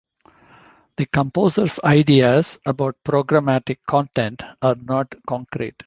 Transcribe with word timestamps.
The 0.95 1.05
composer's 1.05 1.79
ideas 1.83 2.57
about 2.65 2.97
programmatic 3.05 3.77
content 3.87 4.41
are 4.59 4.75
not 4.75 5.13
concrete. 5.27 5.75